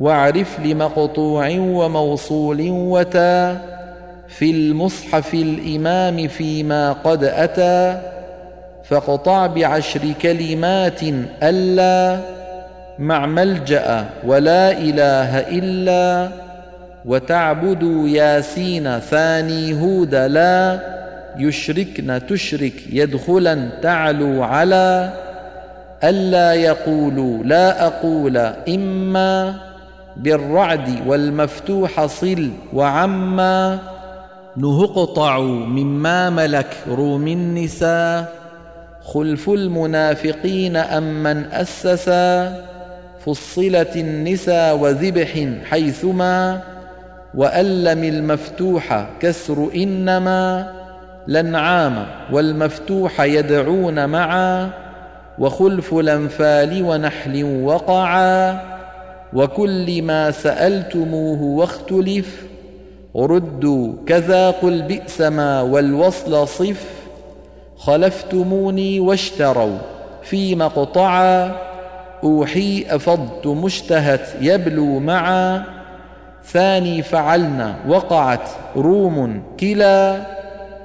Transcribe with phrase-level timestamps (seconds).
[0.00, 3.60] واعرف لمقطوع وموصول وتا
[4.28, 8.00] في المصحف الإمام فيما قد أتى
[8.84, 11.00] فاقطع بعشر كلمات
[11.42, 12.18] ألا
[12.98, 16.28] مع ملجأ ولا إله إلا
[17.04, 20.80] وتعبدوا ياسين ثاني هود لا
[21.36, 25.12] يشركن تشرك يدخلا تعلو على
[26.04, 28.36] ألا يقولوا لا أقول
[28.68, 29.54] إما
[30.16, 33.78] بالرعد والمفتوح صل وعما
[34.56, 38.32] نهقطع مما ملك روم النساء
[39.04, 42.62] خلف المنافقين أم من أسسا
[43.26, 46.60] فصلت النساء وذبح حيثما
[47.34, 50.72] وألم المفتوح كسر إنما
[51.28, 54.70] لنعام والمفتوح يدعون معا
[55.38, 58.60] وخلف الأنفال ونحل وقعا
[59.32, 62.42] وكل ما سألتموه واختلف
[63.16, 66.84] ردوا كذا قل بئس ما والوصل صف
[67.76, 69.78] خلفتموني واشتروا
[70.22, 71.56] في مقطعا
[72.24, 75.64] أوحي أفضت مشتهت يبلو معا
[76.44, 80.26] ثاني فعلنا وقعت روم كلا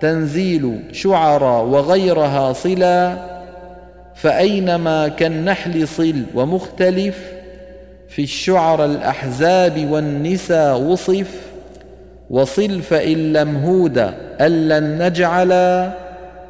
[0.00, 3.16] تنزيل شعرا وغيرها صلا
[4.14, 7.33] فأينما كالنحل صل ومختلف
[8.14, 11.34] في الشعر الأحزاب والنسى وصف
[12.30, 13.98] وصل فإن لم هود
[14.40, 15.92] ألن نجعلا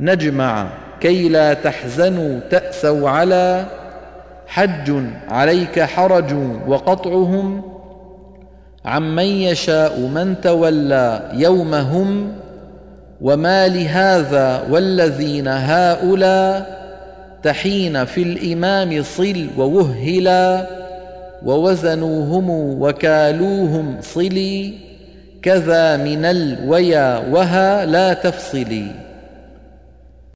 [0.00, 0.66] نجمع
[1.00, 3.66] كي لا تحزنوا تأسوا على.
[4.46, 6.32] حج عليك حرج
[6.68, 7.62] وقطعهم
[8.84, 12.32] عمن يشاء من تولى يومهم
[13.20, 16.78] وما لهذا والذين هؤلاء
[17.42, 20.66] تحين في الإمام صل ووهلا.
[21.44, 22.50] ووزنوهم
[22.82, 24.74] وكالوهم صلي
[25.42, 29.07] كذا من الويا وها لا تفصلي.